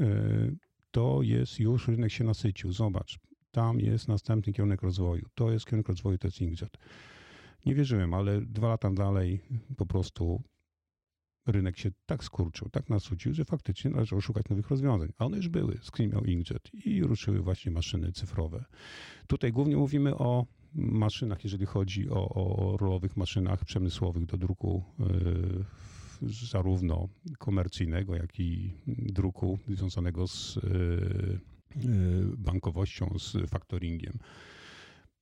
E, 0.00 0.06
to 0.90 1.22
jest 1.22 1.60
już, 1.60 1.88
rynek 1.88 2.12
się 2.12 2.24
nasycił, 2.24 2.72
zobacz, 2.72 3.18
tam 3.50 3.80
jest 3.80 4.08
następny 4.08 4.52
kierunek 4.52 4.82
rozwoju. 4.82 5.26
To 5.34 5.50
jest 5.50 5.66
kierunek 5.66 5.88
rozwoju, 5.88 6.18
to 6.18 6.28
jest 6.28 6.40
inkjet. 6.40 6.76
Nie 7.66 7.74
wierzyłem, 7.74 8.14
ale 8.14 8.40
dwa 8.40 8.68
lata 8.68 8.90
dalej 8.90 9.40
po 9.76 9.86
prostu 9.86 10.42
rynek 11.46 11.78
się 11.78 11.90
tak 12.06 12.24
skurczył, 12.24 12.68
tak 12.68 12.90
nasucił, 12.90 13.34
że 13.34 13.44
faktycznie 13.44 13.90
należało 13.90 14.22
szukać 14.22 14.48
nowych 14.48 14.70
rozwiązań. 14.70 15.12
A 15.18 15.26
one 15.26 15.36
już 15.36 15.48
były. 15.48 15.78
Screen 15.82 16.10
miał 16.10 16.24
inkjet 16.24 16.74
i 16.86 17.02
ruszyły 17.02 17.40
właśnie 17.40 17.72
maszyny 17.72 18.12
cyfrowe. 18.12 18.64
Tutaj 19.26 19.52
głównie 19.52 19.76
mówimy 19.76 20.14
o 20.14 20.46
maszynach, 20.74 21.44
jeżeli 21.44 21.66
chodzi 21.66 22.10
o, 22.10 22.28
o 22.28 22.76
rolowych 22.76 23.16
maszynach 23.16 23.64
przemysłowych 23.64 24.26
do 24.26 24.36
druku 24.36 24.82
yy, 24.98 25.64
zarówno 26.50 27.08
komercyjnego, 27.38 28.16
jak 28.16 28.40
i 28.40 28.74
druku 28.86 29.58
związanego 29.68 30.26
z 30.26 30.56
yy, 30.56 31.40
bankowością, 32.36 33.14
z 33.18 33.50
faktoringiem. 33.50 34.18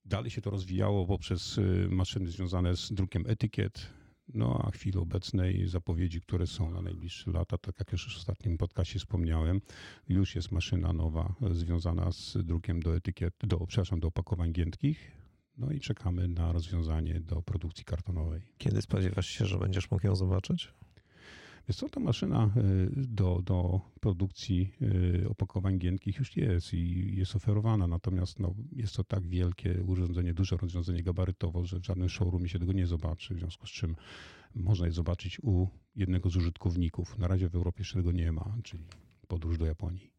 Dalej 0.05 0.31
się 0.31 0.41
to 0.41 0.51
rozwijało 0.51 1.07
poprzez 1.07 1.61
maszyny 1.89 2.31
związane 2.31 2.77
z 2.77 2.93
drukiem 2.93 3.25
etykiet, 3.27 3.91
no 4.35 4.63
a 4.65 4.71
w 4.71 4.75
chwili 4.75 4.99
obecnej 4.99 5.69
zapowiedzi, 5.69 6.21
które 6.21 6.47
są 6.47 6.71
na 6.71 6.83
najbliższe 6.83 7.31
lata, 7.31 7.59
tak 7.59 7.75
jak 7.79 7.93
już 7.93 8.15
w 8.15 8.17
ostatnim 8.17 8.59
podcastie 8.59 8.99
wspomniałem, 8.99 9.61
już 10.09 10.35
jest 10.35 10.53
maszyna 10.53 10.93
nowa 10.93 11.35
związana 11.51 12.13
z 12.13 12.37
drukiem 12.45 12.81
do 12.81 12.97
etykiet, 12.97 13.35
do, 13.41 13.67
przepraszam, 13.67 14.01
do 14.01 14.09
opakowań 14.09 14.53
giętkich. 14.53 15.22
No 15.59 15.71
i 15.71 15.81
czekamy 15.81 16.29
na 16.29 16.53
rozwiązanie 16.53 17.21
do 17.21 17.43
produkcji 17.43 17.85
kartonowej. 17.85 18.43
Kiedy 18.59 18.83
spodziewasz 18.83 19.27
się, 19.27 19.47
że 19.47 19.59
będziesz 19.59 19.91
mógł 19.91 20.07
ją 20.07 20.17
zobaczyć? 20.17 20.73
Jest 21.69 21.81
to 21.81 21.89
ta 21.89 22.01
maszyna 22.01 22.51
y, 22.57 22.91
do, 22.97 23.43
do 23.45 23.81
produkcji 24.01 24.73
y, 25.25 25.29
opakowań 25.29 25.79
giętkich 25.79 26.19
już 26.19 26.37
jest 26.37 26.75
i 26.75 27.17
jest 27.17 27.37
oferowana, 27.37 27.87
natomiast 27.87 28.41
no, 28.41 28.55
jest 28.73 28.97
to 28.97 29.05
tak 29.05 29.27
wielkie 29.27 29.83
urządzenie, 29.83 30.35
duże 30.35 30.57
rozwiązanie 30.57 31.03
gabarytowo, 31.03 31.65
że 31.65 31.81
w 31.81 31.85
żadnym 31.85 32.09
showroomie 32.09 32.49
się 32.49 32.59
tego 32.59 32.73
nie 32.73 32.87
zobaczy, 32.87 33.35
w 33.35 33.39
związku 33.39 33.67
z 33.67 33.71
czym 33.71 33.97
można 34.55 34.87
je 34.87 34.93
zobaczyć 34.93 35.41
u 35.43 35.67
jednego 35.97 36.31
z 36.31 36.37
użytkowników. 36.37 37.19
Na 37.19 37.29
razie 37.29 37.49
w 37.49 37.55
Europie 37.55 37.81
jeszcze 37.81 37.95
tego 37.95 38.13
nie 38.13 38.33
ma, 38.33 38.57
czyli 38.63 38.85
podróż 39.29 39.59
do 39.59 39.67
Japonii. 39.67 40.11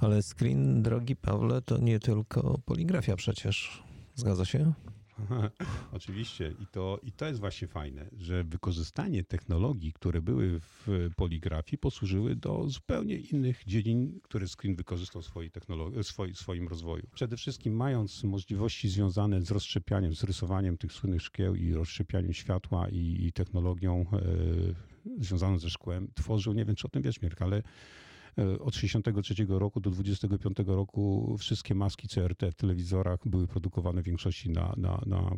Ale 0.00 0.22
screen, 0.22 0.82
drogi 0.82 1.16
Pawle, 1.16 1.62
to 1.62 1.78
nie 1.78 2.00
tylko 2.00 2.58
poligrafia 2.64 3.16
przecież. 3.16 3.82
Zgadza 4.14 4.44
się? 4.44 4.72
Oczywiście. 5.92 6.54
I 6.62 6.66
to, 6.66 7.00
I 7.02 7.12
to 7.12 7.26
jest 7.26 7.40
właśnie 7.40 7.68
fajne, 7.68 8.10
że 8.18 8.44
wykorzystanie 8.44 9.24
technologii, 9.24 9.92
które 9.92 10.22
były 10.22 10.60
w 10.60 11.10
poligrafii, 11.16 11.78
posłużyły 11.78 12.36
do 12.36 12.68
zupełnie 12.68 13.16
innych 13.16 13.64
dziedzin, 13.66 14.20
które 14.22 14.46
Screen 14.48 14.76
wykorzystał 14.76 15.22
w 15.22 15.26
swojej 15.26 15.50
technologii, 15.50 16.04
swoi, 16.04 16.34
swoim 16.34 16.68
rozwoju. 16.68 17.06
Przede 17.14 17.36
wszystkim 17.36 17.76
mając 17.76 18.24
możliwości 18.24 18.88
związane 18.88 19.42
z 19.42 19.50
rozszczepianiem, 19.50 20.14
z 20.14 20.24
rysowaniem 20.24 20.78
tych 20.78 20.92
słynnych 20.92 21.22
szkieł 21.22 21.54
i 21.54 21.74
rozszczepianiem 21.74 22.32
światła 22.32 22.88
i, 22.88 23.26
i 23.26 23.32
technologią 23.32 24.04
e, 24.12 25.24
związaną 25.24 25.58
ze 25.58 25.70
szkłem, 25.70 26.08
tworzył, 26.14 26.52
nie 26.52 26.64
wiem 26.64 26.76
czy 26.76 26.86
o 26.86 26.90
tym 26.90 27.02
wiesz 27.02 27.22
Mirka, 27.22 27.44
ale 27.44 27.62
od 28.38 28.74
1963 28.74 29.46
roku 29.48 29.80
do 29.80 29.90
25 29.90 30.56
roku 30.66 31.36
wszystkie 31.38 31.74
maski 31.74 32.08
CRT 32.08 32.42
w 32.50 32.54
telewizorach 32.54 33.28
były 33.28 33.46
produkowane 33.46 34.02
w 34.02 34.04
większości 34.04 34.50
na, 34.50 34.74
na, 34.76 35.02
na 35.06 35.36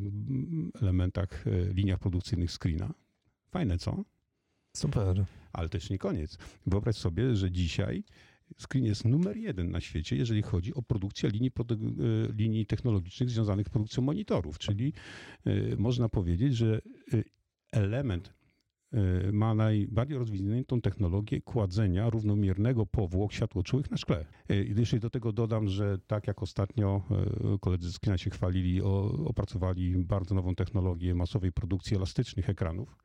elementach, 0.82 1.46
e, 1.46 1.74
liniach 1.74 1.98
produkcyjnych 1.98 2.50
screena. 2.52 2.94
Fajne, 3.50 3.78
co? 3.78 4.04
Super. 4.76 5.24
Ale 5.52 5.68
też 5.68 5.90
nie 5.90 5.98
koniec. 5.98 6.38
Wyobraź 6.66 6.96
sobie, 6.96 7.36
że 7.36 7.50
dzisiaj 7.50 8.04
Screen 8.58 8.84
jest 8.84 9.04
numer 9.04 9.36
jeden 9.36 9.70
na 9.70 9.80
świecie, 9.80 10.16
jeżeli 10.16 10.42
chodzi 10.42 10.74
o 10.74 10.82
produkcję 10.82 11.30
linii, 11.30 11.50
e, 11.70 12.32
linii 12.32 12.66
technologicznych 12.66 13.30
związanych 13.30 13.66
z 13.66 13.70
produkcją 13.70 14.02
monitorów. 14.02 14.58
Czyli 14.58 14.92
można 15.78 16.08
powiedzieć, 16.08 16.56
że 16.56 16.80
element 17.72 18.39
ma 19.32 19.54
najbardziej 19.54 20.18
rozwiniętą 20.18 20.80
technologię 20.80 21.40
kładzenia 21.40 22.10
równomiernego 22.10 22.86
powłok 22.86 23.32
światłoczułych 23.32 23.90
na 23.90 23.96
szkle. 23.96 24.24
Y, 24.50 24.74
jeśli 24.76 25.00
do 25.00 25.10
tego 25.10 25.32
dodam, 25.32 25.68
że 25.68 25.98
tak 25.98 26.26
jak 26.26 26.42
ostatnio 26.42 27.02
y, 27.54 27.58
koledzy 27.58 27.92
z 27.92 28.00
kina 28.00 28.18
się 28.18 28.30
chwalili, 28.30 28.82
opracowali 29.26 30.04
bardzo 30.04 30.34
nową 30.34 30.54
technologię 30.54 31.14
masowej 31.14 31.52
produkcji 31.52 31.96
elastycznych 31.96 32.50
ekranów, 32.50 32.96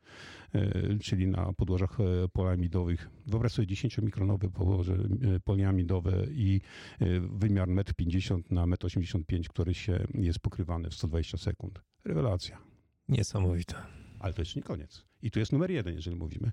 czyli 1.02 1.28
na 1.28 1.54
podłożach 1.54 1.98
poliamidowych. 2.34 3.10
Wyobraź 3.28 3.52
sobie 3.52 3.68
10-mikronowe 3.68 4.50
podłoże 4.50 4.98
poliamidowe 5.44 6.28
i 6.32 6.62
wymiar 7.22 7.68
1,50 7.68 8.36
m 8.36 8.44
na 8.50 8.66
1,85 8.66 9.36
m, 9.36 9.44
który 9.50 9.74
się 9.74 10.08
jest 10.14 10.40
pokrywany 10.40 10.90
w 10.90 10.94
120 10.94 11.38
sekund. 11.38 11.82
Rewelacja. 12.06 12.58
Niesamowite. 13.10 13.76
Ale 14.20 14.34
to 14.34 14.42
jeszcze 14.42 14.60
nie 14.60 14.64
koniec. 14.64 15.06
I 15.26 15.32
tu 15.32 15.40
jest 15.40 15.52
numer 15.52 15.72
jeden, 15.72 15.96
jeżeli 15.96 16.16
mówimy. 16.18 16.52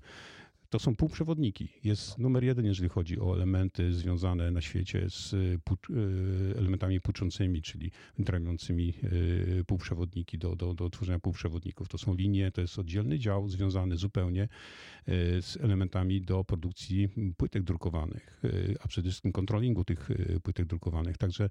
To 0.69 0.79
są 0.79 0.95
półprzewodniki. 0.95 1.69
Jest 1.83 2.17
numer 2.17 2.43
jeden, 2.43 2.65
jeżeli 2.65 2.89
chodzi 2.89 3.19
o 3.19 3.35
elementy 3.35 3.93
związane 3.93 4.51
na 4.51 4.61
świecie 4.61 5.09
z 5.09 5.33
y, 5.33 5.59
elementami 6.57 7.01
płuczącymi, 7.01 7.61
czyli 7.61 7.91
wydramiającymi 8.17 8.93
y, 9.59 9.63
półprzewodniki 9.67 10.37
do, 10.37 10.55
do, 10.55 10.73
do 10.73 10.89
tworzenia 10.89 11.19
półprzewodników. 11.19 11.87
To 11.87 11.97
są 11.97 12.15
linie, 12.15 12.51
to 12.51 12.61
jest 12.61 12.79
oddzielny 12.79 13.19
dział 13.19 13.49
związany 13.49 13.97
zupełnie 13.97 14.43
y, 14.43 15.41
z 15.41 15.57
elementami 15.61 16.21
do 16.21 16.43
produkcji 16.43 17.09
płytek 17.37 17.63
drukowanych, 17.63 18.41
a 18.79 18.87
przede 18.87 19.09
wszystkim 19.09 19.31
kontrolingu 19.31 19.85
tych 19.85 20.09
płytek 20.43 20.65
drukowanych. 20.65 21.17
Także 21.17 21.49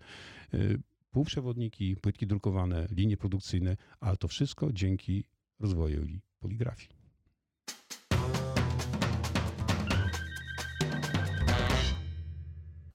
półprzewodniki, 1.11 1.97
płytki 1.97 2.27
drukowane, 2.27 2.89
linie 2.91 3.17
produkcyjne, 3.17 3.77
ale 4.01 4.17
to 4.17 4.29
wszystko 4.29 4.73
dzięki 4.73 5.25
rozwojowi 5.61 6.21
poligrafii. 6.41 7.02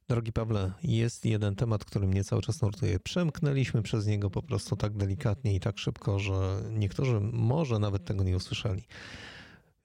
Drogi 0.10 0.32
Pawle, 0.34 0.74
jest 0.84 1.26
jeden 1.26 1.56
temat, 1.56 1.86
który 1.86 2.08
mnie 2.08 2.24
cały 2.24 2.42
czas 2.42 2.62
nurtuje. 2.62 3.00
Przemknęliśmy 3.00 3.82
przez 3.82 4.08
niego 4.08 4.30
po 4.30 4.44
prostu 4.44 4.76
tak 4.76 4.98
delikatnie 4.98 5.56
i 5.56 5.60
tak 5.60 5.78
szybko, 5.78 6.20
że 6.20 6.62
niektórzy 6.72 7.20
może 7.20 7.80
nawet 7.80 8.06
tego 8.06 8.24
nie 8.24 8.36
usłyszeli. 8.36 8.84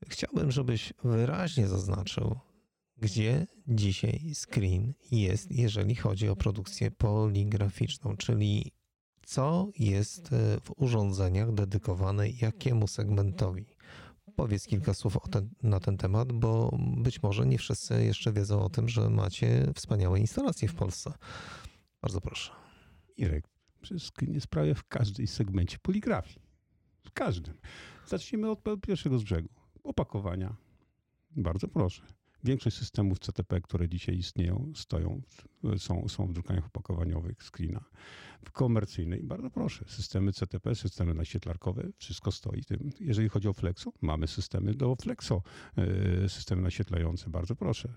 Chciałbym, 0.08 0.50
żebyś 0.50 0.92
wyraźnie 1.04 1.68
zaznaczył, 1.68 2.38
gdzie 2.98 3.46
dzisiaj 3.68 4.34
screen 4.34 4.92
jest, 5.10 5.52
jeżeli 5.52 5.94
chodzi 5.94 6.28
o 6.28 6.36
produkcję 6.36 6.90
poligraficzną, 6.90 8.16
czyli 8.16 8.72
co 9.26 9.68
jest 9.78 10.28
w 10.64 10.72
urządzeniach 10.76 11.52
dedykowane 11.52 12.30
jakiemu 12.30 12.86
segmentowi 12.86 13.71
powiedz 14.36 14.66
kilka 14.66 14.94
słów 14.94 15.16
ten, 15.30 15.50
na 15.62 15.80
ten 15.80 15.96
temat, 15.96 16.32
bo 16.32 16.78
być 16.96 17.22
może 17.22 17.46
nie 17.46 17.58
wszyscy 17.58 18.04
jeszcze 18.04 18.32
wiedzą 18.32 18.62
o 18.62 18.68
tym, 18.68 18.88
że 18.88 19.10
macie 19.10 19.72
wspaniałe 19.74 20.20
instalacje 20.20 20.68
w 20.68 20.74
Polsce. 20.74 21.12
Bardzo 22.02 22.20
proszę. 22.20 22.52
Irek, 23.16 23.48
jest 24.22 24.46
prawie 24.46 24.74
w 24.74 24.84
każdej 24.84 25.26
segmencie 25.26 25.78
poligrafii. 25.78 26.42
W 27.02 27.10
każdym. 27.10 27.54
Zacznijmy 28.06 28.50
od 28.50 28.60
pierwszego 28.86 29.18
z 29.18 29.22
brzegu. 29.22 29.48
Opakowania. 29.84 30.56
Bardzo 31.36 31.68
proszę. 31.68 32.02
Większość 32.44 32.76
systemów 32.76 33.18
CTP, 33.18 33.60
które 33.60 33.88
dzisiaj 33.88 34.16
istnieją, 34.16 34.72
stoją, 34.74 35.22
są, 35.78 36.08
są 36.08 36.26
w 36.26 36.32
drukaniach 36.32 36.66
opakowaniowych, 36.66 37.42
screena. 37.42 37.84
W 38.44 38.52
komercyjnej, 38.52 39.22
bardzo 39.22 39.50
proszę, 39.50 39.84
systemy 39.88 40.32
CTP, 40.32 40.74
systemy 40.74 41.14
naświetlarkowe, 41.14 41.88
wszystko 41.98 42.32
stoi. 42.32 42.62
Jeżeli 43.00 43.28
chodzi 43.28 43.48
o 43.48 43.52
Flexo, 43.52 43.92
mamy 44.00 44.26
systemy 44.26 44.74
do 44.74 44.96
Flexo, 44.96 45.42
e, 45.76 46.28
systemy 46.28 46.62
naświetlające, 46.62 47.30
bardzo 47.30 47.56
proszę, 47.56 47.88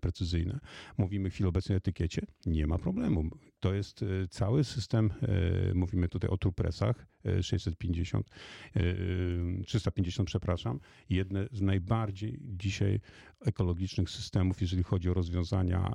precyzyjne. 0.00 0.60
Mówimy 0.98 1.30
chwilę 1.30 1.48
obecnej 1.48 1.76
o 1.76 1.78
etykiecie, 1.78 2.22
nie 2.46 2.66
ma 2.66 2.78
problemu. 2.78 3.30
To 3.60 3.74
jest 3.74 4.02
e, 4.02 4.06
cały 4.28 4.64
system, 4.64 5.10
e, 5.22 5.74
mówimy 5.74 6.08
tutaj 6.08 6.30
o 6.30 6.36
trupresach, 6.36 7.06
650, 7.42 8.30
350, 9.66 10.26
przepraszam, 10.28 10.80
jedne 11.10 11.46
z 11.52 11.60
najbardziej 11.60 12.38
dzisiaj 12.42 13.00
ekologicznych 13.40 14.10
systemów, 14.10 14.60
jeżeli 14.60 14.82
chodzi 14.82 15.10
o 15.10 15.14
rozwiązania 15.14 15.92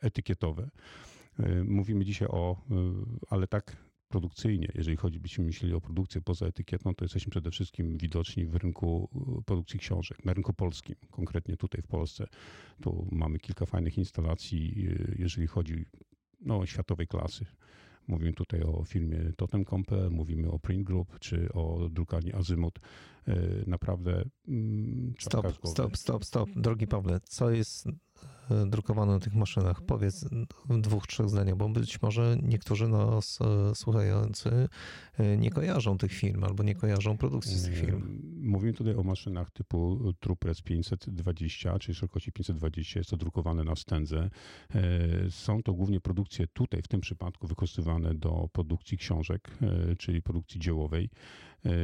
etykietowe. 0.00 0.70
Mówimy 1.64 2.04
dzisiaj 2.04 2.28
o, 2.28 2.64
ale 3.30 3.46
tak 3.46 3.76
produkcyjnie, 4.12 4.68
jeżeli 4.74 4.96
chodzi, 4.96 5.20
byśmy 5.20 5.44
myśleli 5.44 5.74
o 5.74 5.80
produkcję 5.80 6.20
poza 6.20 6.46
etykietą, 6.46 6.94
to 6.94 7.04
jesteśmy 7.04 7.30
przede 7.30 7.50
wszystkim 7.50 7.98
widoczni 7.98 8.46
w 8.46 8.56
rynku 8.56 9.08
produkcji 9.46 9.78
książek, 9.78 10.24
na 10.24 10.32
rynku 10.32 10.52
polskim, 10.52 10.96
konkretnie 11.10 11.56
tutaj 11.56 11.82
w 11.82 11.86
Polsce. 11.86 12.26
Tu 12.82 13.08
mamy 13.12 13.38
kilka 13.38 13.66
fajnych 13.66 13.98
instalacji, 13.98 14.88
jeżeli 15.18 15.46
chodzi 15.46 15.86
no, 16.40 16.58
o 16.58 16.66
światowej 16.66 17.06
klasy. 17.06 17.46
Mówimy 18.06 18.32
tutaj 18.32 18.62
o 18.62 18.84
firmie 18.84 19.32
Totem 19.36 19.64
Compel, 19.64 20.10
mówimy 20.10 20.50
o 20.50 20.58
Print 20.58 20.86
Group 20.86 21.18
czy 21.18 21.52
o 21.52 21.88
drukarni 21.88 22.32
Azymut. 22.32 22.78
E, 23.28 23.36
naprawdę. 23.66 24.24
Mm, 24.48 25.14
stop, 25.18 25.46
stop, 25.64 25.96
stop, 25.96 26.24
stop. 26.24 26.50
Drogi 26.56 26.86
Pawle, 26.86 27.20
co 27.20 27.50
jest 27.50 27.86
E, 27.86 27.92
drukowane 28.66 29.12
na 29.12 29.20
tych 29.20 29.34
maszynach? 29.34 29.82
Powiedz 29.82 30.24
w 30.68 30.80
dwóch, 30.80 31.06
trzech 31.06 31.28
zdaniach, 31.28 31.56
bo 31.56 31.68
być 31.68 32.02
może 32.02 32.36
niektórzy 32.42 32.88
nas 32.88 33.38
e, 33.40 33.74
słuchający 33.74 34.68
e, 35.18 35.36
nie 35.36 35.50
kojarzą 35.50 35.98
tych 35.98 36.12
firm 36.12 36.44
albo 36.44 36.62
nie 36.62 36.74
kojarzą 36.74 37.18
produkcji 37.18 37.58
z 37.58 37.64
tych 37.64 37.78
firm. 37.78 38.20
Mówimy 38.40 38.72
tutaj 38.72 38.94
o 38.94 39.02
maszynach 39.02 39.50
typu 39.50 40.12
TruePress 40.20 40.62
520, 40.62 41.78
czyli 41.78 41.94
szerokości 41.94 42.32
520, 42.32 43.00
jest 43.00 43.10
to 43.10 43.16
drukowane 43.16 43.64
na 43.64 43.76
stędze. 43.76 44.30
Są 45.30 45.62
to 45.62 45.72
głównie 45.72 46.00
produkcje 46.00 46.46
tutaj, 46.46 46.82
w 46.82 46.88
tym 46.88 47.00
przypadku 47.00 47.46
wykorzystywane 47.46 48.14
do 48.14 48.48
produkcji 48.52 48.98
książek, 48.98 49.50
czyli 49.98 50.22
produkcji 50.22 50.60
dziełowej. 50.60 51.10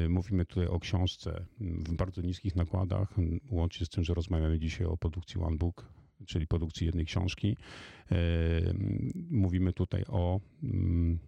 Mówimy 0.08 0.44
tutaj 0.44 0.66
o 0.66 0.80
książce 0.80 1.44
w 1.60 1.96
bardzo 1.96 2.22
niskich 2.22 2.56
nakładach, 2.56 3.14
łącznie 3.50 3.86
z 3.86 3.88
tym, 3.88 4.04
że 4.04 4.14
rozmawiamy 4.14 4.58
dzisiaj 4.58 4.86
o 4.86 4.96
produkcji 4.96 5.40
OneBook, 5.40 5.97
czyli 6.26 6.46
produkcji 6.46 6.86
jednej 6.86 7.06
książki. 7.06 7.56
E, 8.10 8.16
mówimy 9.30 9.72
tutaj 9.72 10.04
o 10.08 10.40
mm, 10.62 11.18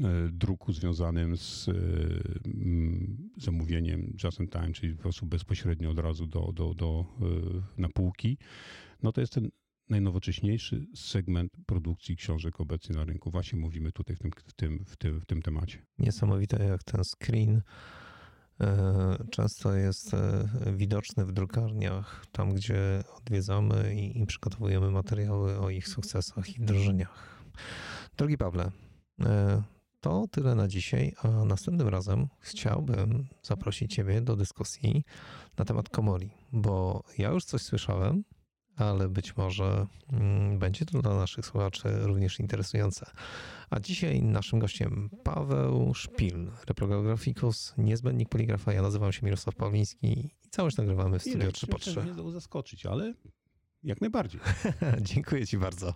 e, 0.00 0.28
druku 0.32 0.72
związanym 0.72 1.36
z 1.36 1.68
mm, 1.68 3.30
zamówieniem 3.36 4.16
just 4.24 4.40
in 4.40 4.48
time, 4.48 4.72
czyli 4.72 4.94
po 4.94 5.02
prostu 5.02 5.26
bezpośrednio 5.26 5.90
od 5.90 5.98
razu 5.98 6.26
do, 6.26 6.52
do, 6.52 6.74
do, 6.74 7.04
e, 7.20 7.80
na 7.80 7.88
półki. 7.88 8.38
No 9.02 9.12
to 9.12 9.20
jest 9.20 9.32
ten 9.32 9.48
najnowocześniejszy 9.88 10.86
segment 10.94 11.52
produkcji 11.66 12.16
książek 12.16 12.60
obecnie 12.60 12.96
na 12.96 13.04
rynku. 13.04 13.30
Właśnie 13.30 13.58
mówimy 13.58 13.92
tutaj 13.92 14.16
w 14.16 14.18
tym, 14.18 14.30
w 14.46 14.52
tym, 14.52 14.84
w 14.86 14.96
tym, 14.96 15.20
w 15.20 15.26
tym 15.26 15.42
temacie. 15.42 15.86
Niesamowite 15.98 16.64
jak 16.64 16.84
ten 16.84 17.04
screen 17.04 17.56
E, 17.56 17.62
często 19.30 19.74
jest 19.74 20.14
e, 20.14 20.48
widoczny 20.76 21.24
w 21.24 21.32
drukarniach, 21.32 22.24
tam 22.32 22.54
gdzie 22.54 23.04
odwiedzamy 23.16 23.94
i, 23.94 24.22
i 24.22 24.26
przygotowujemy 24.26 24.90
materiały 24.90 25.58
o 25.58 25.70
ich 25.70 25.88
sukcesach 25.88 26.48
i 26.48 26.60
wdrożeniach. 26.60 27.42
Drogi 28.16 28.38
Pawle, 28.38 28.70
e, 29.20 29.62
to 30.00 30.24
tyle 30.30 30.54
na 30.54 30.68
dzisiaj, 30.68 31.14
a 31.22 31.28
następnym 31.28 31.88
razem 31.88 32.28
chciałbym 32.40 33.26
zaprosić 33.42 33.94
Ciebie 33.94 34.20
do 34.20 34.36
dyskusji 34.36 35.04
na 35.58 35.64
temat 35.64 35.88
komori, 35.88 36.30
bo 36.52 37.04
ja 37.18 37.30
już 37.30 37.44
coś 37.44 37.62
słyszałem, 37.62 38.24
ale 38.78 39.08
być 39.08 39.36
może 39.36 39.86
mm, 40.12 40.58
będzie 40.58 40.86
to 40.86 41.02
dla 41.02 41.14
naszych 41.14 41.46
słuchaczy 41.46 41.98
również 42.02 42.40
interesujące. 42.40 43.10
A 43.70 43.80
dzisiaj 43.80 44.22
naszym 44.22 44.58
gościem 44.58 45.10
Paweł 45.24 45.94
Szpil, 45.94 46.50
reprografikus, 46.66 47.74
niezbędnik 47.78 48.28
poligrafa. 48.28 48.72
Ja 48.72 48.82
nazywam 48.82 49.12
się 49.12 49.26
Mirosław 49.26 49.54
Pawliński 49.54 50.06
i 50.18 50.30
całość 50.50 50.76
nagrywamy 50.76 51.18
w 51.18 51.22
studio 51.22 51.52
3 51.52 51.66
po 51.66 51.78
3. 51.78 52.04
Nie 52.16 52.32
zaskoczyć, 52.32 52.86
ale 52.86 53.14
jak 53.82 54.00
najbardziej. 54.00 54.40
Dziękuję 55.00 55.46
Ci 55.46 55.58
bardzo. 55.58 55.94